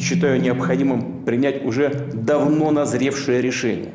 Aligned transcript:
считаю 0.00 0.40
необходимым 0.40 1.24
принять 1.24 1.64
уже 1.64 2.10
давно 2.12 2.70
назревшее 2.70 3.40
решение. 3.40 3.92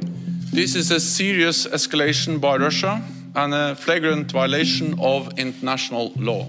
This 0.53 0.75
is 0.75 0.91
a 0.91 0.99
serious 0.99 1.67
escalation 1.67 2.39
by 2.39 2.57
Russia 2.57 3.01
and 3.35 3.53
a 3.53 3.75
flagrant 3.75 4.31
violation 4.31 4.95
of 4.99 5.33
international 5.37 6.13
law. 6.15 6.47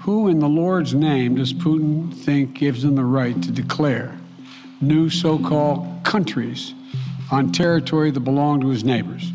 Who 0.00 0.28
in 0.28 0.38
the 0.38 0.48
Lord's 0.48 0.94
name 0.94 1.36
does 1.36 1.52
Putin 1.52 2.12
think 2.12 2.54
gives 2.54 2.84
him 2.84 2.94
the 2.94 3.04
right 3.04 3.40
to 3.42 3.50
declare 3.50 4.12
new 4.80 5.08
so 5.08 5.38
called 5.38 5.86
countries 6.04 6.74
on 7.30 7.50
territory 7.50 8.10
that 8.10 8.20
belong 8.20 8.60
to 8.60 8.68
his 8.68 8.84
neighbors? 8.84 9.32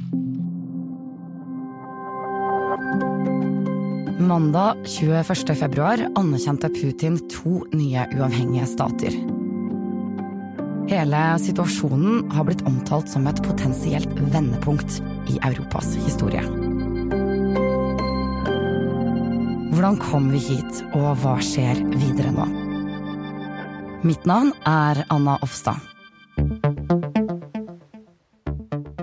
Mandag 4.31 4.75
21. 4.85 5.55
februar 5.59 5.99
anerkjente 6.15 6.69
Putin 6.69 7.17
to 7.27 7.65
nye 7.75 8.05
uavhengige 8.15 8.63
stater. 8.69 9.17
Hele 10.87 11.23
situasjonen 11.43 12.31
har 12.31 12.47
blitt 12.47 12.63
omtalt 12.63 13.11
som 13.11 13.27
et 13.27 13.41
potensielt 13.43 14.15
vendepunkt 14.31 15.01
i 15.27 15.35
Europas 15.49 15.91
historie. 16.05 16.45
Hvordan 19.75 19.99
kom 19.99 20.31
vi 20.31 20.39
hit, 20.47 20.83
og 20.95 21.19
hva 21.25 21.35
skjer 21.43 21.83
videre 21.99 22.31
nå? 22.31 22.47
Mitt 24.07 24.23
navn 24.23 24.55
er 24.63 25.03
Anna 25.11 25.41
Offstad. 25.43 25.90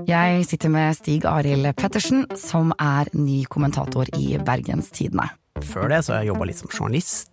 Jeg 0.08 0.46
sitter 0.48 0.70
med 0.72 0.96
Stig 0.96 1.26
Arild 1.28 1.66
Pettersen, 1.76 2.22
som 2.32 2.70
er 2.80 3.10
ny 3.12 3.42
kommentator 3.52 4.08
i 4.16 4.38
Bergenstidene. 4.40 5.26
Før 5.68 5.90
det 5.92 5.98
så 6.06 6.14
har 6.14 6.22
jeg 6.22 6.30
jobba 6.30 6.46
litt 6.48 6.60
som 6.62 6.70
journalist, 6.72 7.28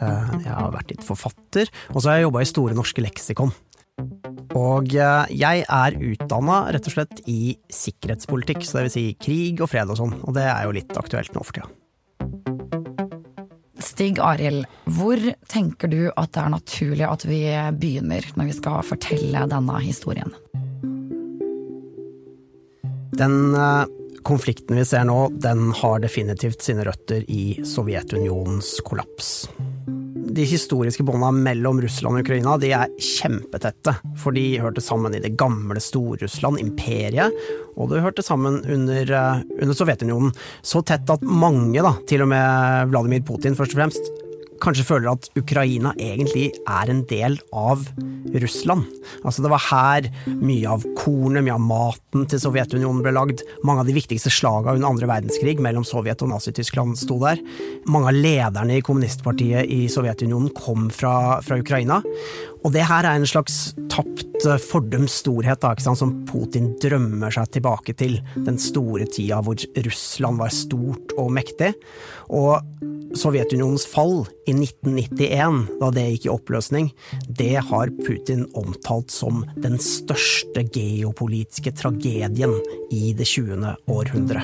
eh, 0.00 0.30
jeg 0.40 0.54
har 0.54 0.72
vært 0.72 0.94
litt 0.94 1.04
forfatter, 1.04 1.68
og 1.92 1.98
så 1.98 2.08
har 2.08 2.16
jeg 2.16 2.24
jobba 2.24 2.40
i 2.40 2.48
Store 2.48 2.78
norske 2.78 3.04
leksikon. 3.04 3.52
Og 4.56 4.96
eh, 4.96 5.34
jeg 5.36 5.66
er 5.68 5.98
utdanna 6.00 6.62
rett 6.72 6.88
og 6.88 6.96
slett 6.96 7.20
i 7.28 7.58
sikkerhetspolitikk, 7.68 8.64
så 8.64 8.78
det 8.78 8.86
vil 8.86 8.94
si 8.96 9.04
krig 9.20 9.60
og 9.60 9.68
fred 9.74 9.92
og 9.92 10.00
sånn, 10.00 10.16
og 10.24 10.32
det 10.38 10.48
er 10.48 10.64
jo 10.64 10.76
litt 10.78 10.96
aktuelt 10.96 11.36
nå 11.36 11.44
for 11.44 11.60
tida. 11.60 11.68
Stig 13.84 14.16
Arild, 14.16 14.64
hvor 14.96 15.20
tenker 15.52 15.92
du 15.92 16.00
at 16.08 16.32
det 16.32 16.40
er 16.40 16.56
naturlig 16.56 17.04
at 17.04 17.28
vi 17.28 17.44
begynner 17.76 18.32
når 18.32 18.48
vi 18.48 18.60
skal 18.62 18.80
fortelle 18.94 19.44
denne 19.52 19.84
historien? 19.84 20.32
Den 23.18 23.54
eh, 23.54 23.84
konflikten 24.22 24.76
vi 24.76 24.84
ser 24.84 25.04
nå, 25.04 25.28
den 25.30 25.70
har 25.72 26.00
definitivt 26.02 26.62
sine 26.62 26.84
røtter 26.86 27.22
i 27.30 27.60
Sovjetunionens 27.66 28.80
kollaps. 28.86 29.46
De 30.34 30.42
historiske 30.48 31.04
bånda 31.06 31.28
mellom 31.30 31.78
Russland 31.84 32.18
og 32.18 32.24
Ukraina 32.24 32.56
de 32.58 32.72
er 32.74 32.90
kjempetette, 32.98 33.94
for 34.18 34.34
de 34.34 34.42
hørte 34.58 34.82
sammen 34.82 35.14
i 35.14 35.22
det 35.22 35.36
gamle 35.38 35.78
Stor-Russland, 35.78 36.58
imperiet, 36.58 37.36
og 37.78 37.92
det 37.92 38.02
hørte 38.02 38.24
sammen 38.26 38.62
under, 38.64 39.04
eh, 39.04 39.44
under 39.60 39.78
Sovjetunionen. 39.78 40.34
Så 40.62 40.82
tett 40.82 41.10
at 41.10 41.22
mange, 41.22 41.78
da, 41.84 41.94
til 42.10 42.26
og 42.26 42.32
med 42.34 42.90
Vladimir 42.90 43.22
Putin 43.22 43.54
først 43.54 43.76
og 43.76 43.84
fremst, 43.84 44.10
kanskje 44.64 44.86
føler 44.88 45.12
at 45.12 45.28
Ukraina 45.38 45.92
egentlig 46.00 46.48
er 46.64 46.90
en 46.90 47.02
del 47.10 47.36
av 47.52 47.84
Russland. 48.34 48.86
Altså 49.22 49.44
Det 49.44 49.52
var 49.52 49.62
her 49.68 50.08
mye 50.40 50.70
av 50.70 50.84
kornet, 50.98 51.44
mye 51.44 51.56
av 51.56 51.62
maten 51.64 52.24
til 52.30 52.40
Sovjetunionen 52.42 53.02
ble 53.04 53.14
lagd. 53.14 53.44
Mange 53.66 53.84
av 53.84 53.90
de 53.90 53.96
viktigste 53.96 54.32
slagene 54.32 54.78
under 54.78 54.90
andre 54.90 55.10
verdenskrig 55.10 55.60
mellom 55.62 55.86
Sovjet 55.86 56.24
og 56.24 56.32
Nazi-Tyskland 56.32 56.98
sto 57.00 57.18
der. 57.22 57.42
Mange 57.90 58.10
av 58.10 58.18
lederne 58.18 58.78
i 58.78 58.84
kommunistpartiet 58.84 59.70
i 59.70 59.84
Sovjetunionen 59.92 60.52
kom 60.56 60.88
fra, 60.94 61.40
fra 61.44 61.60
Ukraina. 61.60 62.00
Og 62.64 62.72
det 62.72 62.86
her 62.88 63.04
er 63.04 63.18
en 63.20 63.28
slags 63.28 63.74
tapt 63.92 64.46
eh, 64.48 64.60
fordums 64.60 65.18
storhet 65.20 65.60
da, 65.60 65.74
som 65.84 66.14
Putin 66.28 66.72
drømmer 66.80 67.34
seg 67.34 67.50
tilbake 67.58 67.92
til. 67.98 68.16
Den 68.46 68.56
store 68.60 69.04
tida 69.04 69.42
hvor 69.44 69.60
Russland 69.84 70.40
var 70.40 70.54
stort 70.54 71.12
og 71.20 71.28
mektig. 71.36 71.74
Og 72.32 72.64
Sovjetunionens 73.14 73.84
fall 73.86 74.24
i 74.48 74.54
1991, 74.56 75.58
da 75.78 75.90
det 75.94 76.06
gikk 76.08 76.24
i 76.26 76.32
oppløsning, 76.32 76.88
det 77.28 77.60
har 77.68 77.92
Putin 78.00 78.42
omtalt 78.58 79.12
som 79.14 79.44
den 79.60 79.76
største 79.78 80.64
geopolitiske 80.74 81.70
tragedien 81.78 82.56
i 82.90 83.12
det 83.14 83.28
20. 83.30 83.76
århundre. 83.92 84.42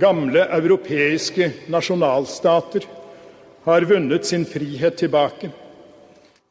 Gamle 0.00 0.46
europeiske 0.56 1.50
nasjonalstater 1.72 2.88
har 3.68 3.86
vunnet 3.90 4.24
sin 4.26 4.48
frihet 4.48 4.96
tilbake. 5.02 5.52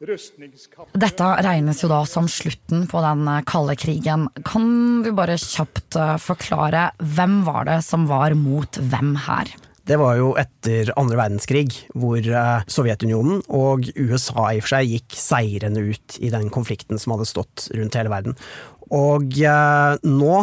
Dette 0.04 1.28
regnes 1.46 1.82
jo 1.82 1.90
da 1.90 2.00
som 2.08 2.28
slutten 2.30 2.86
på 2.90 3.02
den 3.04 3.28
kalde 3.48 3.76
krigen. 3.80 4.28
Kan 4.46 5.02
du 5.04 5.12
bare 5.16 5.38
kjapt 5.40 5.96
eh, 5.98 6.16
forklare 6.20 6.90
hvem 7.00 7.42
var 7.46 7.68
det 7.70 7.80
som 7.86 8.08
var 8.10 8.36
mot 8.38 8.80
hvem 8.80 9.14
her? 9.26 9.54
Det 9.84 9.98
var 10.00 10.16
jo 10.16 10.30
etter 10.40 10.88
andre 10.96 11.18
verdenskrig, 11.20 11.68
hvor 11.92 12.16
eh, 12.16 12.64
Sovjetunionen 12.72 13.42
og 13.52 13.90
USA 13.98 14.48
i 14.54 14.60
og 14.60 14.64
for 14.64 14.74
seg 14.76 14.94
gikk 14.94 15.16
seirende 15.20 15.82
ut 15.84 16.16
i 16.24 16.32
den 16.32 16.48
konflikten 16.52 17.00
som 17.00 17.14
hadde 17.14 17.28
stått 17.28 17.68
rundt 17.76 17.98
hele 17.98 18.12
verden. 18.12 18.38
Og 18.92 19.36
eh, 19.40 20.00
nå 20.08 20.38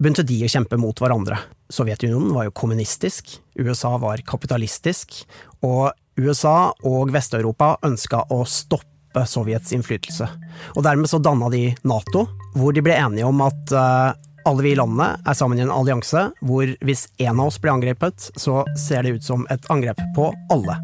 begynte 0.00 0.24
de 0.28 0.42
å 0.44 0.50
kjempe 0.52 0.80
mot 0.80 0.96
hverandre. 1.00 1.38
Sovjetunionen 1.72 2.32
var 2.36 2.48
jo 2.48 2.56
kommunistisk, 2.56 3.38
USA 3.60 3.96
var 4.00 4.24
kapitalistisk, 4.28 5.24
og 5.66 5.92
USA 6.16 6.72
og 6.88 7.12
Vest-Europa 7.12 7.74
ønska 7.84 8.22
å 8.32 8.44
stoppe 8.48 8.95
Sovjets 9.24 9.72
innflytelse. 9.72 10.28
Og 10.76 10.84
dermed 10.84 11.08
så 11.10 11.20
danna 11.22 11.48
de 11.52 11.70
Nato, 11.88 12.26
hvor 12.56 12.76
de 12.76 12.84
ble 12.84 12.96
enige 12.98 13.28
om 13.28 13.40
at 13.46 13.72
uh, 13.72 14.12
alle 14.46 14.66
vi 14.66 14.74
i 14.74 14.78
landene 14.78 15.14
er 15.26 15.38
sammen 15.38 15.58
i 15.58 15.64
en 15.64 15.72
allianse 15.74 16.28
hvor 16.46 16.74
hvis 16.86 17.06
én 17.18 17.34
av 17.34 17.48
oss 17.48 17.58
blir 17.62 17.74
angrepet, 17.74 18.28
så 18.36 18.62
ser 18.78 19.06
det 19.06 19.16
ut 19.16 19.26
som 19.26 19.46
et 19.50 19.70
angrep 19.72 20.00
på 20.16 20.28
alle. 20.54 20.78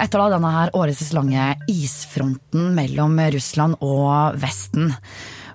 Etter 0.00 0.32
denne 0.32 0.68
årevis 0.76 1.12
lange 1.12 1.50
isfronten 1.68 2.72
mellom 2.76 3.18
Russland 3.34 3.76
og 3.84 4.38
Vesten, 4.40 4.94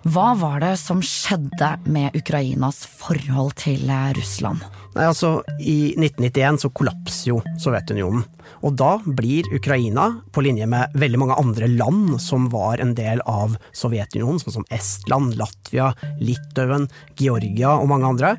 hva 0.05 0.35
var 0.37 0.59
det 0.61 0.75
som 0.77 0.99
skjedde 1.01 1.71
med 1.89 2.13
Ukrainas 2.13 2.83
forhold 2.85 3.55
til 3.57 3.89
Russland? 4.13 4.61
Nei, 4.93 5.07
altså, 5.09 5.39
I 5.57 5.95
1991 5.97 6.61
så 6.61 6.69
kollapser 6.77 7.31
jo 7.31 7.39
Sovjetunionen. 7.57 8.21
Og 8.61 8.75
da 8.77 8.91
blir 9.01 9.49
Ukraina, 9.57 10.21
på 10.29 10.43
linje 10.45 10.67
med 10.69 10.93
veldig 10.93 11.21
mange 11.23 11.39
andre 11.41 11.71
land 11.73 12.19
som 12.21 12.45
var 12.53 12.83
en 12.85 12.93
del 12.93 13.23
av 13.25 13.57
Sovjetunionen, 13.73 14.37
sånn 14.43 14.59
som 14.59 14.69
Estland, 14.77 15.33
Latvia, 15.41 15.89
Litauen, 16.21 16.85
Georgia 17.17 17.73
og 17.79 17.89
mange 17.89 18.13
andre, 18.13 18.35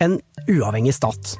en 0.00 0.20
uavhengig 0.46 0.94
stat. 0.94 1.34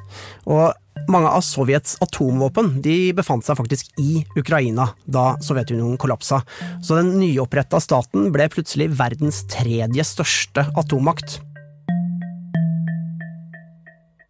Og 0.51 0.67
mange 1.09 1.29
av 1.29 1.43
Sovjets 1.45 1.97
atomvåpen 2.03 2.81
de 2.83 3.13
befant 3.17 3.45
seg 3.45 3.57
faktisk 3.59 3.91
i 4.01 4.23
Ukraina 4.37 4.89
da 5.05 5.35
Sovjetunionen 5.41 5.99
kollapsa. 6.01 6.41
Så 6.83 6.97
den 6.99 7.15
nyoppretta 7.21 7.79
staten 7.81 8.29
ble 8.33 8.49
plutselig 8.51 8.91
verdens 8.99 9.43
tredje 9.51 10.05
største 10.07 10.67
atommakt. 10.77 11.39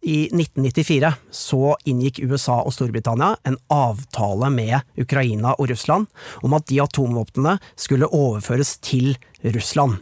I 0.02 0.24
1994 0.34 1.12
så 1.30 1.74
inngikk 1.86 2.24
USA 2.26 2.56
og 2.66 2.74
Storbritannia 2.74 3.36
en 3.46 3.58
avtale 3.70 4.50
med 4.50 4.80
Ukraina 4.98 5.54
og 5.54 5.70
Russland 5.70 6.08
om 6.42 6.56
at 6.58 6.66
de 6.70 6.80
atomvåpnene 6.82 7.58
skulle 7.78 8.10
overføres 8.10 8.76
til 8.82 9.14
Russland. 9.54 10.00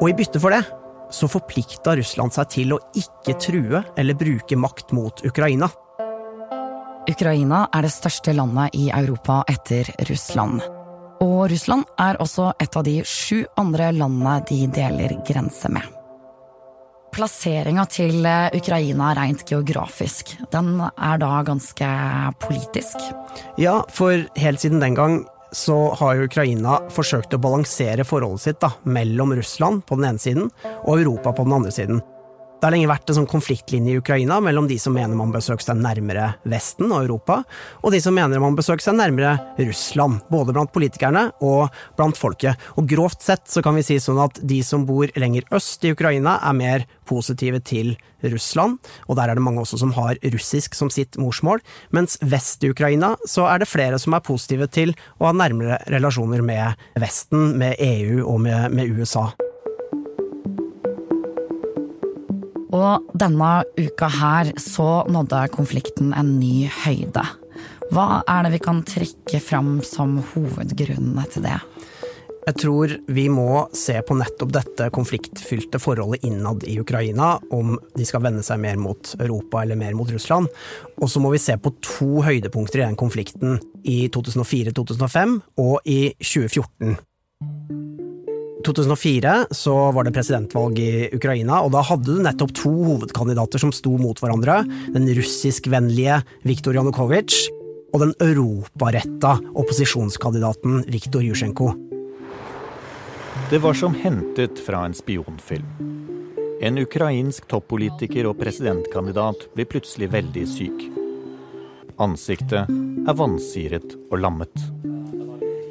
Og 0.00 0.06
i 0.08 0.16
bytte 0.16 0.40
for 0.40 0.54
det 0.54 0.62
så 1.10 1.28
forplikta 1.30 1.96
Russland 1.98 2.34
seg 2.34 2.50
til 2.54 2.74
å 2.74 2.80
ikke 2.96 3.36
true 3.42 3.82
eller 3.98 4.18
bruke 4.18 4.58
makt 4.58 4.94
mot 4.96 5.22
Ukraina. 5.26 5.70
Ukraina 7.10 7.64
er 7.74 7.86
det 7.86 7.94
største 7.94 8.34
landet 8.36 8.76
i 8.78 8.90
Europa 8.94 9.40
etter 9.50 9.88
Russland. 10.10 10.60
Og 11.20 11.50
Russland 11.52 11.88
er 12.00 12.20
også 12.22 12.52
et 12.60 12.76
av 12.76 12.84
de 12.86 13.00
sju 13.04 13.42
andre 13.60 13.90
landene 13.92 14.38
de 14.48 14.60
deler 14.72 15.16
grense 15.26 15.68
med. 15.72 15.84
Plasseringa 17.10 17.84
til 17.90 18.22
eh, 18.28 18.52
Ukraina 18.54 19.10
rent 19.18 19.42
geografisk, 19.48 20.36
den 20.52 20.76
er 20.78 21.18
da 21.18 21.40
ganske 21.42 21.88
politisk? 22.44 23.02
Ja, 23.58 23.80
for 23.90 24.22
helt 24.38 24.62
siden 24.62 24.78
den 24.80 24.94
gang 24.94 25.18
så 25.52 25.76
har 25.98 26.22
Ukraina 26.24 26.78
forsøkt 26.94 27.34
å 27.34 27.42
balansere 27.42 28.06
forholdet 28.06 28.44
sitt 28.44 28.60
da, 28.62 28.72
mellom 28.82 29.34
Russland 29.38 29.84
på 29.86 29.98
den 29.98 30.12
ene 30.12 30.22
siden 30.22 30.50
og 30.84 31.00
Europa 31.00 31.34
på 31.34 31.46
den 31.46 31.56
andre 31.58 31.74
siden. 31.74 32.02
Det 32.60 32.66
har 32.68 32.74
lenge 32.74 32.90
vært 32.90 33.08
en 33.08 33.16
sånn 33.16 33.28
konfliktlinje 33.30 33.94
i 33.94 34.00
Ukraina 34.02 34.36
mellom 34.44 34.66
de 34.68 34.76
som 34.76 34.92
mener 34.92 35.16
man 35.16 35.30
bør 35.32 35.40
søke 35.40 35.64
seg 35.64 35.78
nærmere 35.80 36.26
Vesten 36.52 36.90
og 36.90 37.06
Europa, 37.06 37.38
og 37.80 37.94
de 37.94 38.02
som 38.04 38.12
mener 38.12 38.42
man 38.42 38.52
bør 38.58 38.66
søke 38.66 38.84
seg 38.84 38.98
nærmere 38.98 39.30
Russland, 39.56 40.18
både 40.28 40.52
blant 40.52 40.74
politikerne 40.74 41.22
og 41.40 41.72
blant 41.96 42.20
folket. 42.20 42.60
Og 42.76 42.84
grovt 42.92 43.24
sett 43.24 43.48
så 43.48 43.64
kan 43.64 43.80
vi 43.80 43.86
si 43.88 43.96
sånn 43.96 44.20
at 44.20 44.42
de 44.44 44.60
som 44.60 44.84
bor 44.84 45.08
lenger 45.16 45.48
øst 45.56 45.88
i 45.88 45.94
Ukraina, 45.96 46.36
er 46.44 46.60
mer 46.60 46.86
positive 47.08 47.64
til 47.64 47.94
Russland, 48.28 48.76
og 49.08 49.16
der 49.16 49.32
er 49.32 49.40
det 49.40 49.48
mange 49.48 49.64
også 49.64 49.80
som 49.80 49.96
har 49.96 50.20
russisk 50.36 50.76
som 50.76 50.92
sitt 50.92 51.16
morsmål, 51.16 51.64
mens 51.96 52.20
vest 52.20 52.60
i 52.60 52.74
Ukraina 52.76 53.14
så 53.24 53.48
er 53.48 53.64
det 53.64 53.72
flere 53.72 53.96
som 53.96 54.12
er 54.12 54.26
positive 54.28 54.68
til 54.68 54.92
å 55.16 55.30
ha 55.30 55.32
nærmere 55.32 55.80
relasjoner 55.88 56.44
med 56.44 56.76
Vesten, 57.00 57.54
med 57.56 57.80
EU 57.80 58.26
og 58.26 58.42
med, 58.44 58.68
med 58.76 59.00
USA. 59.00 59.30
Og 62.70 63.10
denne 63.18 63.52
uka 63.78 64.08
her 64.14 64.52
så 64.60 65.04
nådde 65.10 65.46
konflikten 65.54 66.14
en 66.14 66.36
ny 66.38 66.68
høyde. 66.84 67.24
Hva 67.90 68.20
er 68.30 68.46
det 68.46 68.54
vi 68.54 68.62
kan 68.62 68.84
trekke 68.86 69.40
fram 69.42 69.80
som 69.86 70.20
hovedgrunnene 70.32 71.24
til 71.32 71.48
det? 71.48 71.58
Jeg 72.40 72.56
tror 72.56 72.92
vi 73.12 73.26
må 73.30 73.66
se 73.76 73.98
på 74.06 74.14
nettopp 74.16 74.52
dette 74.54 74.86
konfliktfylte 74.94 75.78
forholdet 75.82 76.24
innad 76.26 76.64
i 76.64 76.78
Ukraina, 76.80 77.34
om 77.52 77.74
de 77.96 78.06
skal 78.08 78.24
vende 78.24 78.42
seg 78.46 78.62
mer 78.62 78.80
mot 78.80 79.12
Europa 79.18 79.60
eller 79.60 79.78
mer 79.78 79.92
mot 79.98 80.08
Russland. 80.10 80.48
Og 80.96 81.10
så 81.12 81.20
må 81.20 81.34
vi 81.34 81.42
se 81.42 81.58
på 81.60 81.74
to 81.84 82.24
høydepunkter 82.24 82.80
i 82.80 82.86
den 82.86 82.98
konflikten, 82.98 83.60
i 83.84 84.08
2004-2005 84.12 85.36
og 85.60 85.78
i 85.84 86.00
2014. 86.16 86.96
2004 88.66 89.34
så 89.56 89.74
var 89.94 90.04
det 90.04 90.12
presidentvalg 90.14 90.78
i 90.82 91.08
Ukraina, 91.16 91.62
og 91.64 91.72
da 91.74 91.82
hadde 91.86 92.08
du 92.10 92.22
nettopp 92.24 92.52
to 92.58 92.72
hovedkandidater 92.72 93.62
som 93.62 93.72
sto 93.74 93.94
mot 94.00 94.20
hverandre. 94.20 94.60
Den 94.94 95.08
russiskvennlige 95.16 96.20
Viktor 96.48 96.76
Janukovitsj 96.76 97.48
og 97.90 98.04
den 98.04 98.12
europaretta 98.22 99.36
opposisjonskandidaten 99.58 100.84
Viktor 100.92 101.24
Jusjenko. 101.24 101.72
Det 103.50 103.58
var 103.64 103.74
som 103.74 103.96
hentet 103.98 104.60
fra 104.62 104.84
en 104.86 104.94
spionfilm. 104.94 105.66
En 106.60 106.78
ukrainsk 106.78 107.48
toppolitiker 107.48 108.28
og 108.28 108.36
presidentkandidat 108.38 109.48
blir 109.56 109.66
plutselig 109.70 110.10
veldig 110.12 110.44
syk. 110.46 110.82
Ansiktet 112.00 112.68
er 112.68 113.16
vansiret 113.16 113.96
og 114.10 114.20
lammet. 114.20 114.52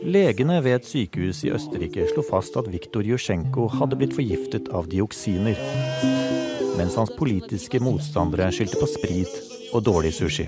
Legene 0.04 0.62
ved 0.64 0.78
et 0.78 0.88
sykehus 0.88 1.42
i 1.44 1.52
Østerrike 1.52 2.06
slo 2.14 2.24
fast 2.24 2.56
at 2.60 2.70
Viktor 2.72 3.04
Jusjenko 3.04 3.68
hadde 3.74 3.98
blitt 4.00 4.16
forgiftet 4.16 4.70
av 4.76 4.88
dioksiner, 4.92 5.60
mens 6.80 6.96
hans 6.96 7.12
politiske 7.20 7.82
motstandere 7.84 8.48
skyldte 8.56 8.80
på 8.80 8.88
sprit 8.88 9.36
og 9.76 9.84
dårlig 9.90 10.14
sushi. 10.16 10.48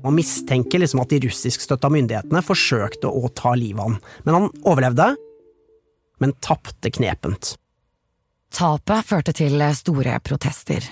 Man 0.00 0.16
mistenker 0.16 0.80
liksom 0.80 1.02
at 1.02 1.12
de 1.12 1.22
russiskstøtta 1.26 1.90
myndighetene 1.92 2.44
forsøkte 2.44 3.08
å 3.08 3.32
ta 3.36 3.54
livet 3.56 3.80
av 3.80 3.90
han, 3.90 3.98
men 4.24 4.36
han 4.36 4.48
overlevde, 4.68 5.10
men 6.20 6.36
tapte 6.44 6.92
knepent. 6.92 7.54
Tapet 8.52 9.06
førte 9.06 9.32
til 9.36 9.62
store 9.78 10.16
protester. 10.24 10.84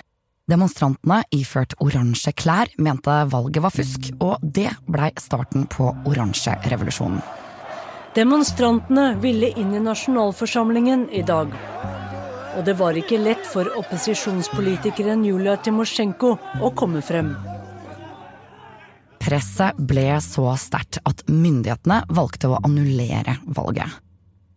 Demonstrantene, 0.48 1.20
iført 1.36 1.74
oransje 1.84 2.32
klær, 2.32 2.70
mente 2.80 3.14
valget 3.28 3.60
var 3.60 3.74
fusk, 3.74 4.06
og 4.24 4.40
det 4.40 4.70
blei 4.88 5.10
starten 5.20 5.66
på 5.68 5.90
oransjerevolusjonen. 6.08 7.20
Demonstrantene 8.16 9.10
ville 9.20 9.50
inn 9.60 9.74
i 9.76 9.82
nasjonalforsamlingen 9.84 11.04
i 11.12 11.20
dag. 11.28 11.52
Og 12.56 12.64
det 12.64 12.78
var 12.80 12.96
ikke 12.96 13.20
lett 13.20 13.44
for 13.46 13.68
opposisjonspolitikeren 13.78 15.26
Julia 15.28 15.58
Timosjenko 15.60 16.32
å 16.64 16.70
komme 16.74 17.04
frem. 17.04 17.34
Presset 19.20 19.76
ble 19.76 20.14
så 20.24 20.46
sterkt 20.56 21.02
at 21.04 21.26
myndighetene 21.28 22.00
valgte 22.16 22.48
å 22.48 22.62
annullere 22.64 23.36
valget. 23.52 24.00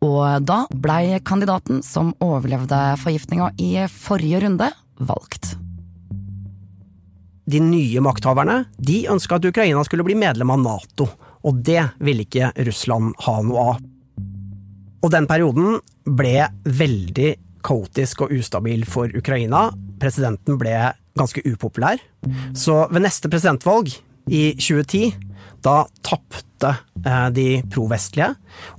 Og 0.08 0.48
da 0.48 0.64
blei 0.72 1.20
kandidaten 1.28 1.84
som 1.86 2.16
overlevde 2.24 2.80
forgiftninga 3.04 3.52
i 3.60 3.74
forrige 3.92 4.46
runde, 4.48 4.72
valgt 5.02 5.51
de 7.52 7.62
nye 7.64 8.02
makthaverne 8.04 8.64
de 8.80 9.04
ønska 9.12 9.38
at 9.38 9.48
Ukraina 9.50 9.84
skulle 9.88 10.06
bli 10.08 10.16
medlem 10.20 10.54
av 10.54 10.62
Nato, 10.64 11.08
og 11.42 11.64
det 11.66 11.84
ville 12.00 12.26
ikke 12.26 12.52
Russland 12.68 13.16
ha 13.26 13.38
noe 13.46 13.66
av. 13.74 13.82
Og 15.02 15.10
den 15.14 15.28
perioden 15.30 15.80
ble 16.06 16.46
veldig 16.66 17.32
kaotisk 17.66 18.26
og 18.26 18.34
ustabil 18.36 18.86
for 18.90 19.10
Ukraina. 19.18 19.70
Presidenten 20.02 20.60
ble 20.62 20.76
ganske 21.18 21.42
upopulær. 21.46 22.02
Så 22.58 22.86
ved 22.94 23.06
neste 23.06 23.30
presidentvalg, 23.32 23.92
i 24.30 24.52
2010, 24.54 25.16
da 25.66 25.82
tapte 26.06 26.76
eh, 27.06 27.28
de 27.34 27.48
provestlige, 27.74 28.36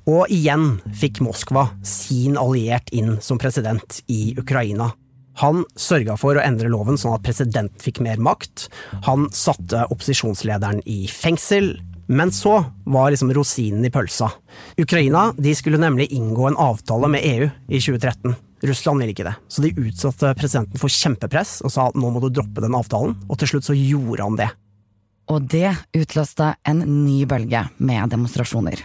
og 0.06 0.30
igjen 0.32 0.78
fikk 0.98 1.20
Moskva 1.26 1.66
sin 1.86 2.38
alliert 2.40 2.92
inn 2.94 3.16
som 3.22 3.40
president 3.42 4.00
i 4.06 4.36
Ukraina. 4.38 4.92
Han 5.40 5.64
sørga 5.78 6.18
for 6.20 6.36
å 6.36 6.44
endre 6.44 6.70
loven 6.72 6.98
sånn 7.00 7.16
at 7.16 7.24
president 7.24 7.72
fikk 7.80 8.02
mer 8.04 8.20
makt. 8.20 8.68
Han 9.08 9.28
satte 9.32 9.86
opposisjonslederen 9.88 10.82
i 10.84 11.06
fengsel. 11.08 11.74
Men 12.12 12.32
så 12.34 12.58
var 12.84 13.12
liksom 13.12 13.30
rosinen 13.32 13.86
i 13.86 13.90
pølsa. 13.92 14.28
Ukraina 14.76 15.30
de 15.38 15.54
skulle 15.56 15.80
nemlig 15.80 16.10
inngå 16.12 16.50
en 16.50 16.58
avtale 16.60 17.08
med 17.08 17.24
EU 17.24 17.46
i 17.46 17.80
2013. 17.80 18.34
Russland 18.62 19.02
ville 19.02 19.14
ikke 19.14 19.26
det, 19.26 19.34
så 19.50 19.62
de 19.64 19.72
utsatte 19.74 20.34
presidenten 20.38 20.78
for 20.78 20.92
kjempepress 20.92 21.60
og 21.66 21.72
sa 21.74 21.88
at 21.88 21.96
nå 21.98 22.12
må 22.14 22.22
du 22.22 22.28
droppe 22.30 22.62
den 22.62 22.76
avtalen, 22.78 23.16
og 23.26 23.40
til 23.40 23.54
slutt 23.54 23.66
så 23.66 23.74
gjorde 23.74 24.22
han 24.28 24.38
det. 24.38 24.50
Og 25.32 25.46
det 25.50 25.72
utløste 25.96 26.52
en 26.68 26.84
ny 27.06 27.22
bølge 27.30 27.64
med 27.82 28.12
demonstrasjoner. 28.12 28.84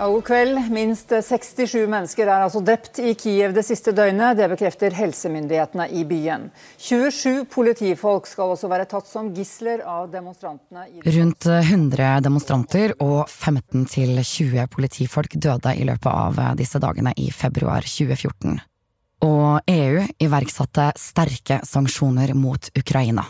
Ja, 0.00 0.06
god 0.08 0.22
kveld. 0.24 0.58
Minst 0.72 1.10
67 1.12 1.82
mennesker 1.92 2.24
er 2.24 2.40
altså 2.40 2.62
drept 2.64 2.96
i 3.04 3.10
Kiev 3.20 3.52
det 3.52 3.66
siste 3.66 3.92
døgnet. 3.92 4.38
Det 4.38 4.46
bekrefter 4.48 4.94
helsemyndighetene 4.96 5.90
i 5.92 6.06
byen. 6.08 6.46
27 6.80 7.42
politifolk 7.52 8.24
skal 8.24 8.54
også 8.54 8.70
være 8.72 8.86
tatt 8.88 9.10
som 9.10 9.26
gisler 9.36 9.82
av 9.84 10.06
demonstrantene. 10.08 10.86
Rundt 11.04 11.44
100 11.44 12.14
demonstranter 12.24 12.94
og 12.96 13.26
15-20 13.28 14.70
politifolk 14.72 15.36
døde 15.36 15.74
i 15.76 15.84
løpet 15.84 16.08
av 16.08 16.40
disse 16.56 16.80
dagene 16.80 17.12
i 17.20 17.26
februar 17.28 17.84
2014. 17.84 18.54
Og 19.26 19.68
EU 19.68 20.06
iverksatte 20.16 20.86
sterke 20.96 21.58
sanksjoner 21.68 22.32
mot 22.32 22.70
Ukraina. 22.72 23.26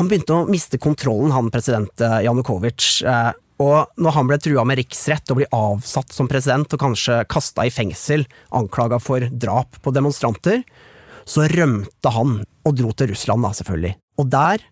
Han 0.00 0.08
begynte 0.08 0.32
å 0.32 0.48
miste 0.48 0.80
kontrollen, 0.80 1.36
han 1.36 1.52
president 1.52 2.06
Janukovitsj. 2.24 3.04
Og 3.58 3.90
når 3.98 4.14
han 4.14 4.28
ble 4.30 4.38
trua 4.42 4.64
med 4.68 4.78
riksrett 4.78 5.32
og 5.32 5.40
blir 5.40 5.54
avsatt 5.54 6.14
som 6.14 6.30
president 6.30 6.72
og 6.74 6.82
kanskje 6.82 7.24
kasta 7.30 7.66
i 7.66 7.74
fengsel, 7.74 8.24
anklaga 8.54 9.00
for 9.02 9.26
drap 9.32 9.80
på 9.82 9.94
demonstranter, 9.94 10.62
så 11.28 11.48
rømte 11.50 12.12
han 12.14 12.40
og 12.64 12.76
dro 12.78 12.92
til 12.94 13.10
Russland, 13.12 13.44
da, 13.44 13.52
selvfølgelig. 13.58 13.94
Og 14.22 14.30
der 14.32 14.62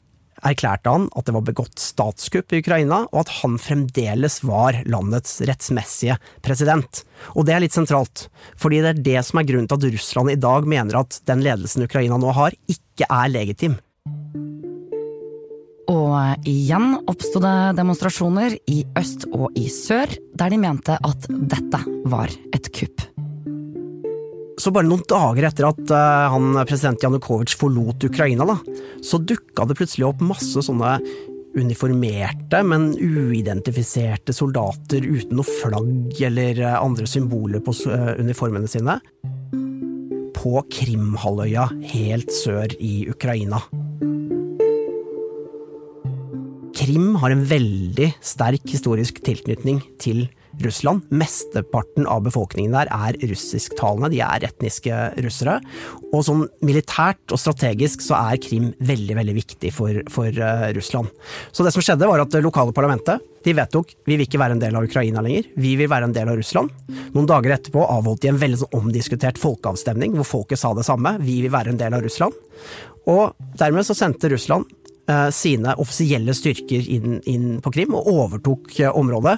erklærte 0.45 0.93
han 0.93 1.09
at 1.17 1.27
det 1.27 1.35
var 1.35 1.45
begått 1.49 1.81
statskupp 1.81 2.53
i 2.53 2.61
Ukraina, 2.63 3.03
og 3.11 3.25
at 3.25 3.33
han 3.41 3.57
fremdeles 3.61 4.39
var 4.47 4.79
landets 4.89 5.41
rettsmessige 5.49 6.19
president. 6.45 7.03
Og 7.35 7.49
det 7.49 7.57
er 7.57 7.65
litt 7.65 7.77
sentralt, 7.77 8.29
fordi 8.61 8.83
det 8.85 8.93
er 8.93 9.05
det 9.11 9.27
som 9.27 9.41
er 9.41 9.49
grunnen 9.49 9.71
til 9.71 9.81
at 9.81 9.97
Russland 9.97 10.35
i 10.35 10.41
dag 10.47 10.69
mener 10.69 11.01
at 11.03 11.21
den 11.29 11.45
ledelsen 11.45 11.87
Ukraina 11.89 12.21
nå 12.21 12.37
har, 12.37 12.57
ikke 12.71 13.09
er 13.09 13.33
legitim. 13.33 13.81
Og 15.87 16.49
igjen 16.49 16.97
oppsto 17.07 17.41
det 17.43 17.77
demonstrasjoner 17.79 18.57
i 18.73 18.81
øst 18.99 19.29
og 19.31 19.55
i 19.59 19.69
sør, 19.71 20.11
der 20.35 20.51
de 20.51 20.59
mente 20.59 20.97
at 20.99 21.29
dette 21.31 21.83
var 22.11 22.33
et 22.55 22.71
kupp. 22.75 23.05
Så 24.57 24.73
bare 24.73 24.89
noen 24.89 25.05
dager 25.07 25.47
etter 25.47 25.69
at 25.69 25.93
uh, 25.93 26.33
han, 26.33 26.57
president 26.67 27.03
Janukovitsj 27.05 27.59
forlot 27.61 28.09
Ukraina, 28.09 28.47
da, 28.49 28.57
så 29.05 29.21
dukka 29.21 29.69
det 29.69 29.77
plutselig 29.79 30.09
opp 30.09 30.25
masse 30.25 30.65
sånne 30.65 30.97
uniformerte, 31.57 32.63
men 32.67 32.91
uidentifiserte 32.97 34.35
soldater 34.37 35.05
uten 35.07 35.39
noe 35.39 35.55
flagg 35.63 36.19
eller 36.29 36.59
eh, 36.61 36.75
andre 36.77 37.07
symboler 37.09 37.63
på 37.65 37.73
uh, 37.89 38.13
uniformene 38.21 38.69
sine. 38.69 38.99
På 40.37 40.61
Krimhalvøya 40.73 41.71
helt 41.95 42.35
sør 42.35 42.75
i 42.77 43.07
Ukraina. 43.13 43.63
Krim 46.87 47.17
har 47.19 47.33
en 47.35 47.41
veldig 47.43 48.13
sterk 48.23 48.63
historisk 48.71 49.17
tilknytning 49.27 49.81
til 49.99 50.29
Russland. 50.63 51.03
Mesteparten 51.11 52.07
av 52.07 52.23
befolkningen 52.29 52.77
der 52.77 52.91
er 52.95 53.19
russisktalende, 53.27 54.13
de 54.13 54.21
er 54.23 54.47
etniske 54.47 55.01
russere. 55.25 55.57
Og 56.13 56.23
sånn 56.29 56.45
militært 56.63 57.35
og 57.35 57.43
strategisk 57.43 58.07
så 58.07 58.21
er 58.21 58.39
Krim 58.45 58.71
veldig, 58.79 59.19
veldig 59.19 59.35
viktig 59.41 59.75
for, 59.75 59.99
for 60.15 60.31
uh, 60.31 60.69
Russland. 60.79 61.11
Så 61.51 61.67
det 61.67 61.75
som 61.75 61.83
skjedde 61.83 62.07
var 62.07 62.23
at 62.23 62.31
det 62.31 62.45
lokale 62.47 62.77
parlamentet 62.77 63.25
de 63.43 63.55
vedtok 63.55 63.97
vi 64.07 64.15
vil 64.15 64.27
ikke 64.29 64.41
være 64.43 64.55
en 64.55 64.63
del 64.63 64.79
av 64.79 64.87
Ukraina 64.87 65.27
lenger, 65.27 65.51
vi 65.59 65.75
vil 65.79 65.91
være 65.91 66.07
en 66.13 66.15
del 66.15 66.31
av 66.31 66.39
Russland. 66.39 66.71
Noen 67.17 67.31
dager 67.31 67.59
etterpå 67.59 67.83
avholdt 67.83 68.23
de 68.23 68.31
en 68.31 68.43
veldig 68.47 68.63
sånn 68.63 68.79
omdiskutert 68.85 69.43
folkeavstemning 69.43 70.15
hvor 70.15 70.35
folket 70.39 70.63
sa 70.63 70.71
det 70.75 70.87
samme, 70.87 71.19
vi 71.19 71.41
vil 71.43 71.55
være 71.55 71.75
en 71.75 71.83
del 71.83 71.99
av 71.99 72.07
Russland. 72.07 72.47
Og 73.07 73.37
dermed 73.59 73.87
så 73.87 73.95
sendte 73.95 74.31
Russland 74.33 74.67
sine 75.31 75.77
offisielle 75.79 76.35
styrker 76.35 76.89
inn, 76.91 77.21
inn 77.31 77.61
på 77.63 77.71
Krim 77.75 77.95
og 77.95 78.09
overtok 78.11 78.73
uh, 78.81 78.89
området. 78.99 79.37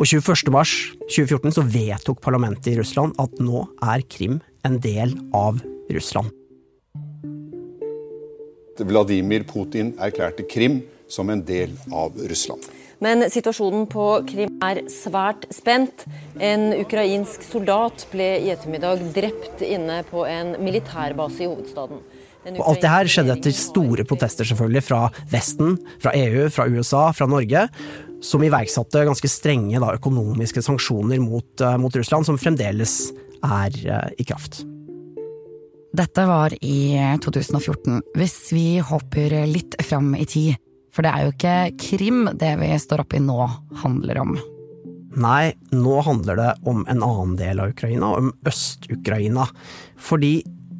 Og 0.00 0.08
21.3.2014 0.08 1.56
så 1.56 1.64
vedtok 1.64 2.20
parlamentet 2.24 2.72
i 2.72 2.78
Russland 2.78 3.16
at 3.20 3.40
nå 3.40 3.66
er 3.84 4.04
Krim 4.08 4.38
en 4.64 4.78
del 4.80 5.12
av 5.36 5.60
Russland. 5.92 6.32
Vladimir 8.80 9.44
Putin 9.44 9.92
erklærte 10.00 10.46
Krim 10.48 10.80
som 11.10 11.30
en 11.30 11.42
del 11.44 11.74
av 11.92 12.16
Russland. 12.16 12.64
Men 13.00 13.24
situasjonen 13.32 13.86
på 13.88 14.06
Krim 14.28 14.58
er 14.64 14.82
svært 14.92 15.46
spent. 15.52 16.04
En 16.36 16.70
ukrainsk 16.76 17.44
soldat 17.48 18.04
ble 18.12 18.28
i 18.42 18.50
ettermiddag 18.52 19.06
drept 19.16 19.64
inne 19.64 20.02
på 20.10 20.26
en 20.28 20.52
militærbase 20.60 21.46
i 21.46 21.48
hovedstaden. 21.48 22.02
Og 22.50 22.62
alt 22.64 22.80
det 22.80 22.92
her 22.92 23.10
skjedde 23.10 23.34
etter 23.36 23.56
store 23.56 24.04
protester 24.08 24.48
selvfølgelig 24.48 24.84
fra 24.86 25.00
Vesten, 25.32 25.76
fra 26.00 26.14
EU, 26.16 26.46
fra 26.52 26.66
USA, 26.72 27.02
fra 27.16 27.28
Norge 27.28 27.66
som 28.20 28.44
iverksatte 28.44 29.04
ganske 29.08 29.28
strenge 29.32 29.80
da, 29.80 29.94
økonomiske 29.96 30.62
sanksjoner 30.64 31.20
mot, 31.22 31.48
uh, 31.64 31.76
mot, 31.80 31.94
Russland, 31.96 32.28
som 32.28 32.38
fremdeles 32.40 33.10
er 33.40 33.76
uh, 33.88 34.08
i 34.20 34.26
kraft. 34.28 34.62
Dette 35.96 36.24
var 36.28 36.54
i 36.62 36.94
2014. 37.24 37.98
Hvis 38.14 38.36
vi 38.54 38.66
hopper 38.84 39.34
litt 39.50 39.74
fram 39.82 40.12
i 40.14 40.26
tid, 40.28 40.60
for 40.94 41.06
det 41.06 41.10
er 41.10 41.26
jo 41.26 41.34
ikke 41.34 41.56
Krim 41.80 42.24
det 42.38 42.54
vi 42.60 42.70
står 42.78 43.04
oppi 43.04 43.18
i 43.18 43.24
nå 43.24 43.40
handler 43.82 44.20
om. 44.22 44.36
Nei, 45.18 45.50
nå 45.74 45.96
handler 46.06 46.38
det 46.38 46.50
om 46.70 46.84
en 46.86 47.02
annen 47.02 47.34
del 47.38 47.62
av 47.62 47.72
Ukraina, 47.72 48.12
om 48.20 48.30
Øst-Ukraina. 48.46 49.48
Fordi 49.98 50.36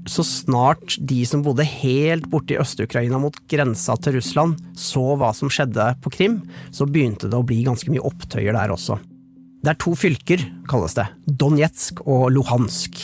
så 0.09 0.25
snart 0.25 0.97
de 0.97 1.21
som 1.28 1.42
bodde 1.45 1.66
helt 1.66 2.28
borte 2.33 2.54
i 2.54 2.61
Øst-Ukraina 2.61 3.21
mot 3.21 3.37
grensa 3.50 3.97
til 4.00 4.16
Russland, 4.19 4.61
så 4.78 5.16
hva 5.21 5.33
som 5.37 5.52
skjedde 5.52 5.90
på 6.04 6.12
Krim, 6.14 6.40
så 6.73 6.88
begynte 6.88 7.28
det 7.30 7.38
å 7.38 7.47
bli 7.47 7.62
ganske 7.66 7.92
mye 7.92 8.04
opptøyer 8.09 8.57
der 8.57 8.73
også. 8.73 8.99
Det 9.61 9.75
er 9.75 9.80
to 9.83 9.92
fylker, 9.99 10.40
kalles 10.71 10.97
det. 10.97 11.04
Donetsk 11.28 12.00
og 12.09 12.30
Luhansk. 12.33 13.02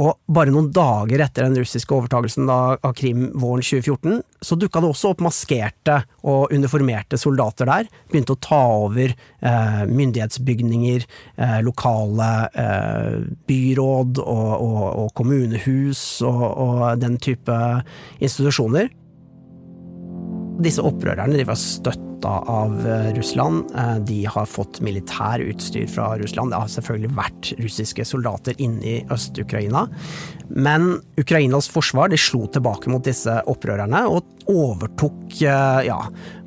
Og 0.00 0.16
bare 0.32 0.52
noen 0.52 0.70
dager 0.72 1.20
etter 1.20 1.44
den 1.44 1.58
russiske 1.60 1.92
overtagelsen 1.92 2.48
av 2.48 2.94
Krim 2.96 3.26
våren 3.36 3.60
2014, 3.60 4.22
så 4.40 4.56
dukka 4.56 4.80
det 4.80 4.88
også 4.94 5.12
opp 5.12 5.24
maskerte 5.26 5.98
og 6.24 6.54
uniformerte 6.56 7.18
soldater 7.20 7.68
der. 7.68 7.90
Begynte 8.08 8.36
å 8.36 8.40
ta 8.40 8.60
over 8.80 9.12
eh, 9.12 9.82
myndighetsbygninger, 9.90 11.04
eh, 11.36 11.58
lokale 11.66 12.30
eh, 12.48 13.18
byråd 13.50 14.22
og, 14.24 14.52
og, 14.56 14.84
og 15.04 15.14
kommunehus 15.20 16.04
og, 16.24 16.46
og, 16.48 16.84
den 17.02 17.20
type 17.20 17.56
institusjoner. 18.24 18.88
Disse 20.64 20.84
opprørerne 20.84 21.36
de 21.36 21.48
var 21.48 21.60
støtt 21.60 22.09
støtta 22.20 22.44
av 22.46 22.86
eh, 22.86 23.14
Russland. 23.14 23.70
Eh, 23.74 23.96
de 24.04 24.26
har 24.26 24.46
fått 24.46 24.80
militær 24.80 25.40
utstyr 25.40 25.86
fra 25.86 26.18
Russland. 26.18 26.52
Det 26.52 26.60
har 26.60 26.68
selvfølgelig 26.68 27.16
vært 27.16 27.52
russiske 27.58 28.04
soldater 28.04 28.54
inne 28.58 28.84
i 28.84 29.04
Øst-Ukraina. 29.10 29.88
Men 30.48 31.00
Ukrainas 31.18 31.68
forsvar 31.68 32.10
de 32.10 32.18
slo 32.18 32.46
tilbake 32.46 32.90
mot 32.90 33.04
disse 33.04 33.40
opprørerne 33.46 34.06
og 34.08 34.24
overtok 34.50 35.40
eh, 35.42 35.86
ja, 35.88 36.00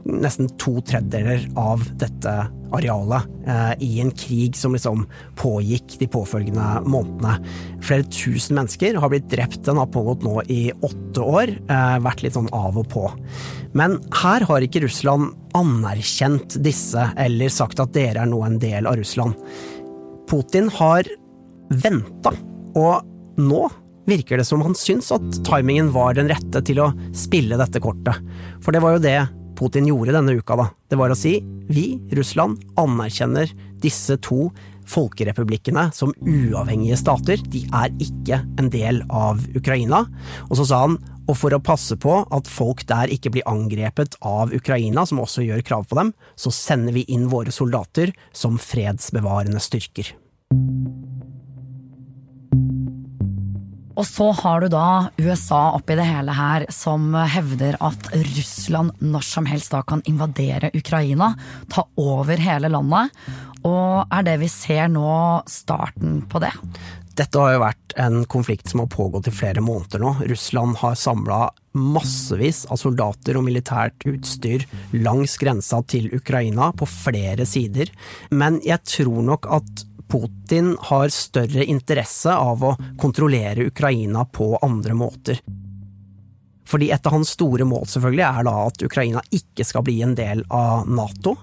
nesten 0.06 0.50
to 0.60 0.80
tredjedeler 0.86 1.46
av 1.60 1.84
dette 2.00 2.32
arealet 2.74 3.28
eh, 3.48 3.74
i 3.86 3.92
en 4.02 4.12
krig 4.12 4.58
som 4.58 4.74
liksom 4.76 5.06
pågikk 5.40 5.98
de 6.00 6.08
påfølgende 6.12 6.82
månedene. 6.90 7.38
Flere 7.86 8.08
tusen 8.10 8.58
mennesker 8.58 8.98
har 9.00 9.14
blitt 9.14 9.30
drept. 9.32 9.62
Den 9.68 9.80
har 9.82 9.92
pågått 9.94 10.26
nå 10.26 10.40
i 10.52 10.72
åtte 10.74 11.24
år. 11.24 11.54
Eh, 11.62 11.98
vært 12.04 12.26
litt 12.26 12.38
sånn 12.38 12.52
av 12.56 12.80
og 12.80 12.90
på. 12.92 13.06
Men 13.78 14.00
her 14.24 14.46
har 14.50 14.66
ikke 14.66 14.84
Russland 14.86 15.32
anerkjent 15.58 16.58
disse, 16.66 17.08
eller 17.18 17.54
sagt 17.54 17.82
at 17.84 17.94
dere 17.96 18.26
er 18.26 18.30
nå 18.30 18.42
en 18.46 18.60
del 18.62 18.90
av 18.90 18.98
Russland. 19.00 19.38
Putin 20.30 20.70
har 20.74 21.08
venta, 21.84 22.34
og 22.78 23.40
nå 23.40 23.68
virker 24.10 24.40
det 24.40 24.46
som 24.48 24.62
han 24.66 24.76
syns 24.76 25.12
at 25.16 25.40
timingen 25.48 25.92
var 25.94 26.18
den 26.18 26.28
rette 26.32 26.60
til 26.68 26.82
å 26.84 26.90
spille 27.16 27.58
dette 27.60 27.80
kortet. 27.84 28.18
For 28.64 28.76
det 28.76 28.82
var 28.84 28.98
jo 28.98 29.04
det 29.06 29.20
Putin 29.58 29.88
gjorde 29.90 30.16
denne 30.16 30.36
uka, 30.38 30.58
da. 30.60 30.68
Det 30.90 31.00
var 31.00 31.14
å 31.14 31.18
si 31.18 31.38
vi, 31.70 31.98
Russland, 32.18 32.62
anerkjenner 32.80 33.52
disse 33.84 34.18
to 34.24 34.48
folkerepublikkene 34.90 35.88
som 35.96 36.12
uavhengige 36.20 36.98
stater. 37.00 37.42
De 37.54 37.64
er 37.72 37.94
ikke 38.04 38.42
en 38.60 38.70
del 38.74 39.02
av 39.10 39.42
Ukraina. 39.56 40.04
Og 40.50 40.60
så 40.60 40.68
sa 40.70 40.84
han 40.86 41.00
og 41.24 41.38
for 41.40 41.56
å 41.56 41.62
passe 41.64 41.96
på 42.04 42.18
at 42.36 42.50
folk 42.52 42.84
der 42.90 43.12
ikke 43.14 43.32
blir 43.36 43.48
angrepet 43.48 44.18
av 44.28 44.52
Ukraina, 44.56 45.06
som 45.08 45.22
også 45.24 45.46
gjør 45.46 45.64
krav 45.64 45.88
på 45.88 46.00
dem, 46.02 46.12
så 46.36 46.52
sender 46.52 46.98
vi 46.98 47.06
inn 47.08 47.30
våre 47.32 47.54
soldater 47.56 48.12
som 48.36 48.60
fredsbevarende 48.60 49.64
styrker. 49.64 50.12
Og 53.94 54.06
så 54.10 54.32
har 54.34 54.64
du 54.64 54.72
da 54.74 55.10
USA 55.22 55.62
oppi 55.78 55.98
det 56.00 56.08
hele 56.08 56.34
her, 56.34 56.66
som 56.74 57.14
hevder 57.14 57.78
at 57.84 58.10
Russland 58.14 58.98
når 59.04 59.26
som 59.28 59.50
helst 59.50 59.74
da 59.76 59.84
kan 59.86 60.02
invadere 60.10 60.72
Ukraina, 60.74 61.34
ta 61.70 61.86
over 62.02 62.42
hele 62.42 62.72
landet. 62.74 63.14
Og 63.64 64.10
er 64.12 64.26
det 64.28 64.40
vi 64.42 64.50
ser 64.52 64.90
nå 64.92 65.14
starten 65.50 66.24
på 66.30 66.42
det? 66.44 66.52
Dette 67.14 67.38
har 67.38 67.54
jo 67.54 67.62
vært 67.62 67.94
en 68.02 68.24
konflikt 68.26 68.72
som 68.72 68.82
har 68.82 68.90
pågått 68.90 69.30
i 69.30 69.36
flere 69.36 69.62
måneder 69.62 70.02
nå. 70.02 70.16
Russland 70.32 70.80
har 70.82 70.98
samla 70.98 71.44
massevis 71.78 72.64
av 72.74 72.80
soldater 72.82 73.38
og 73.38 73.46
militært 73.46 74.06
utstyr 74.10 74.66
langs 74.98 75.38
grensa 75.42 75.84
til 75.86 76.10
Ukraina 76.18 76.72
på 76.74 76.90
flere 76.90 77.46
sider. 77.50 77.94
Men 78.34 78.58
jeg 78.66 78.82
tror 78.90 79.22
nok 79.30 79.50
at 79.60 79.86
Putin 80.14 80.76
har 80.92 81.10
større 81.10 81.66
interesse 81.66 82.30
av 82.30 82.62
å 82.62 82.76
kontrollere 83.02 83.66
Ukraina 83.72 84.28
på 84.30 84.52
andre 84.62 84.94
måter. 84.94 85.40
Fordi 86.70 86.92
et 86.94 87.06
av 87.06 87.16
hans 87.16 87.34
store 87.36 87.66
mål 87.68 87.88
selvfølgelig 87.90 88.24
er 88.28 88.46
da 88.48 88.54
at 88.68 88.86
Ukraina 88.86 89.24
ikke 89.36 89.66
skal 89.68 89.84
bli 89.86 89.98
en 90.06 90.14
del 90.18 90.46
av 90.54 90.88
Nato. 90.90 91.36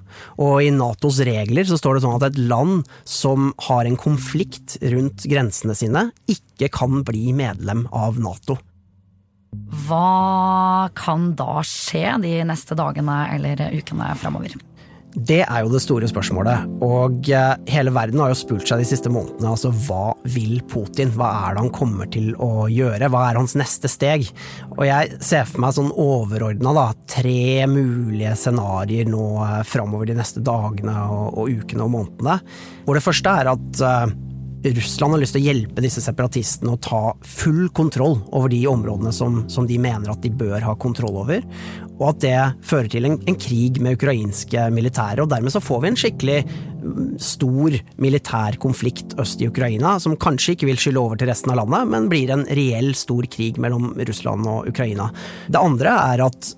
Og 0.43 0.63
i 0.65 0.71
Natos 0.75 1.21
regler 1.27 1.67
så 1.69 1.79
står 1.79 1.99
det 1.99 2.05
sånn 2.07 2.17
at 2.17 2.29
et 2.31 2.41
land 2.51 2.89
som 3.05 3.51
har 3.67 3.87
en 3.87 3.99
konflikt 4.01 4.79
rundt 4.95 5.27
grensene 5.31 5.77
sine, 5.77 6.09
ikke 6.31 6.71
kan 6.79 7.03
bli 7.07 7.35
medlem 7.37 7.87
av 7.91 8.23
Nato. 8.23 8.59
Hva 9.87 10.89
kan 10.95 11.33
da 11.39 11.59
skje 11.67 12.07
de 12.23 12.37
neste 12.47 12.79
dagene 12.79 13.25
eller 13.35 13.67
ukene 13.75 14.13
framover? 14.19 14.55
Det 15.11 15.41
er 15.43 15.65
jo 15.65 15.71
det 15.73 15.81
store 15.83 16.07
spørsmålet, 16.07 16.69
og 16.87 17.27
eh, 17.35 17.55
hele 17.73 17.91
verden 17.95 18.21
har 18.23 18.31
jo 18.31 18.39
spurt 18.39 18.69
seg 18.69 18.79
de 18.79 18.87
siste 18.87 19.11
månedene 19.11 19.51
altså 19.51 19.73
hva 19.89 20.13
vil 20.31 20.61
Putin? 20.71 21.11
Hva 21.17 21.31
er 21.49 21.57
det 21.57 21.65
han 21.65 21.73
kommer 21.75 22.07
til 22.15 22.29
å 22.39 22.69
gjøre? 22.71 23.09
Hva 23.11 23.25
er 23.27 23.41
hans 23.41 23.57
neste 23.59 23.91
steg? 23.91 24.29
Og 24.77 24.85
jeg 24.87 25.19
ser 25.19 25.51
for 25.51 25.65
meg 25.65 25.75
sånn 25.75 25.91
overordna 25.91 26.75
da, 26.77 26.87
tre 27.11 27.67
mulige 27.71 28.37
scenarioer 28.39 29.11
nå 29.11 29.27
eh, 29.49 29.61
framover 29.67 30.13
de 30.13 30.19
neste 30.21 30.45
dagene 30.47 30.95
og, 31.11 31.27
og, 31.43 31.59
ukene 31.59 31.89
og 31.89 31.95
månedene. 31.97 32.39
Hvor 32.87 32.99
det 32.99 33.05
første 33.05 33.35
er 33.41 33.51
at 33.51 33.83
uh, 33.83 34.15
Russland 34.65 35.15
har 35.15 35.23
lyst 35.23 35.33
til 35.37 35.41
å 35.41 35.49
hjelpe 35.49 35.83
disse 35.85 36.03
separatistene 36.05 36.75
å 36.75 36.81
ta 36.85 37.01
full 37.25 37.71
kontroll 37.77 38.19
over 38.29 38.53
de 38.53 38.61
områdene 38.69 39.13
som, 39.15 39.43
som, 39.49 39.65
de 39.69 39.79
mener 39.81 40.13
at 40.13 40.21
de 40.21 40.33
bør 40.33 40.61
ha 40.67 40.75
kontroll 40.81 41.17
over, 41.23 41.47
og 41.97 42.05
at 42.11 42.21
det 42.25 42.37
fører 42.69 42.91
til 42.93 43.09
en, 43.09 43.17
en 43.29 43.39
krig 43.41 43.81
med 43.81 43.97
ukrainske 43.97 44.67
militære. 44.75 45.25
og 45.25 45.33
Dermed 45.33 45.55
så 45.55 45.65
får 45.65 45.81
vi 45.81 45.91
en 45.91 45.99
skikkelig 46.03 46.39
mm, 46.45 47.09
stor 47.25 47.79
militær 48.05 48.61
konflikt 48.61 49.17
øst 49.21 49.41
i 49.41 49.49
Ukraina, 49.49 49.97
som 50.03 50.19
kanskje 50.21 50.57
ikke 50.57 50.71
vil 50.71 50.81
skylle 50.81 51.03
over 51.03 51.21
til 51.21 51.33
resten 51.33 51.55
av 51.55 51.63
landet, 51.63 51.89
men 51.95 52.13
blir 52.13 52.33
en 52.35 52.45
reell 52.61 52.93
stor 52.99 53.29
krig 53.33 53.61
mellom 53.61 53.95
Russland 53.97 54.49
og 54.49 54.69
Ukraina. 54.73 55.09
Det 55.49 55.61
andre 55.61 55.97
er 56.13 56.27
at 56.29 56.55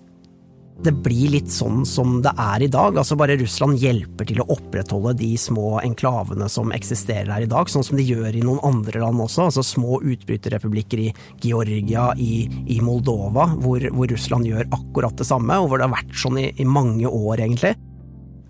det 0.82 0.92
blir 1.04 1.30
litt 1.34 1.50
sånn 1.52 1.84
som 1.86 2.16
det 2.24 2.32
er 2.40 2.64
i 2.64 2.70
dag. 2.72 2.96
altså 2.98 3.16
Bare 3.18 3.36
Russland 3.38 3.78
hjelper 3.78 4.26
til 4.28 4.40
å 4.42 4.48
opprettholde 4.54 5.14
de 5.20 5.30
små 5.38 5.76
enklavene 5.82 6.48
som 6.50 6.72
eksisterer 6.74 7.30
her 7.30 7.44
i 7.44 7.50
dag, 7.50 7.70
sånn 7.70 7.86
som 7.86 8.00
de 8.00 8.06
gjør 8.06 8.34
i 8.34 8.42
noen 8.44 8.62
andre 8.66 9.04
land 9.04 9.22
også. 9.22 9.46
altså 9.48 9.62
Små 9.66 10.00
utbryterrepublikker 10.00 11.04
i 11.04 11.12
Georgia, 11.44 12.10
i, 12.18 12.48
i 12.66 12.80
Moldova, 12.82 13.50
hvor, 13.62 13.84
hvor, 13.92 14.10
Russland 14.10 14.48
gjør 14.48 14.66
akkurat 14.72 15.16
det 15.18 15.28
samme, 15.28 15.60
og 15.60 15.70
hvor 15.70 15.78
det 15.78 15.86
har 15.86 15.94
vært 15.94 16.18
sånn 16.24 16.40
i, 16.42 16.48
i 16.58 16.66
mange 16.66 17.06
år, 17.06 17.44
egentlig. 17.44 17.76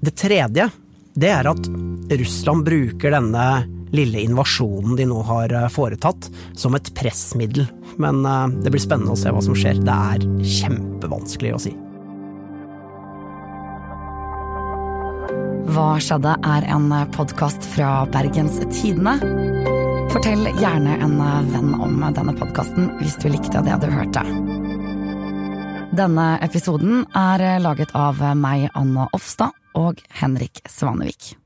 Det 0.03 0.17
tredje 0.19 0.71
det 1.13 1.29
er 1.29 1.47
at 1.51 1.69
Russland 2.17 2.65
bruker 2.65 3.13
denne 3.13 3.47
lille 3.93 4.23
invasjonen 4.25 4.97
de 4.97 5.05
nå 5.05 5.21
har 5.29 5.53
eh, 5.53 5.69
foretatt, 5.69 6.31
som 6.57 6.73
et 6.79 6.93
pressmiddel. 6.97 7.67
Men 8.01 8.25
eh, 8.25 8.47
det 8.65 8.73
blir 8.73 8.83
spennende 8.83 9.13
å 9.13 9.21
se 9.21 9.33
hva 9.33 9.45
som 9.45 9.57
skjer. 9.57 9.85
Det 9.85 10.03
er 10.17 10.29
kjempevanskelig 10.57 11.57
å 11.59 11.65
si. 11.69 11.77
Hva 15.73 15.95
skjedde 16.05 16.35
er 16.45 16.67
en 16.69 16.91
podkast 17.15 17.65
fra 17.73 18.03
Bergens 18.13 18.59
Tidende. 18.75 19.15
Fortell 20.13 20.45
gjerne 20.59 20.99
en 21.01 21.15
venn 21.49 21.71
om 21.81 21.95
denne 22.13 22.35
podkasten 22.37 22.91
hvis 22.99 23.17
du 23.23 23.31
likte 23.33 23.63
det 23.65 23.79
du 23.81 23.89
hørte. 23.89 24.25
Denne 25.97 26.27
episoden 26.45 27.07
er 27.17 27.47
laget 27.65 27.95
av 27.97 28.21
meg, 28.37 28.69
Anna 28.77 29.09
Offstad, 29.17 29.57
og 29.73 30.05
Henrik 30.21 30.61
Svanevik. 30.69 31.39